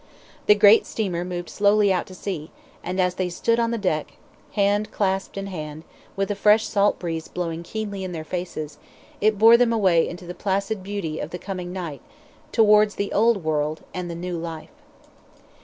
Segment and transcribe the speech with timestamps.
[0.47, 2.49] The great steamer moved slowly out to sea,
[2.83, 4.13] and as they stood on the deck,
[4.53, 5.83] hand clasped in hand,
[6.15, 8.79] with the fresh salt breeze blowing keenly in their faces,
[9.21, 12.01] it bore them away into the placid beauty of the coming night,
[12.51, 14.73] towards the old world and the new life.